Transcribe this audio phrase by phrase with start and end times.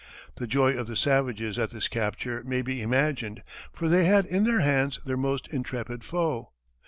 [0.37, 4.45] The joy of the savages at this capture may be imagined, for they had in
[4.45, 6.49] their hands their most intrepid foe.